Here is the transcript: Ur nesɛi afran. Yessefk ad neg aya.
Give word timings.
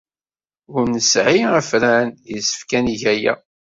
Ur 0.75 0.83
nesɛi 0.93 1.41
afran. 1.59 2.09
Yessefk 2.31 2.71
ad 2.77 2.81
neg 2.85 3.01
aya. 3.13 3.33